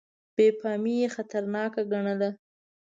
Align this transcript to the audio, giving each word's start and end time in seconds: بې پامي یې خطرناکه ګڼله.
بې 0.35 0.47
پامي 0.59 0.93
یې 1.01 1.07
خطرناکه 1.15 1.81
ګڼله. 1.91 2.29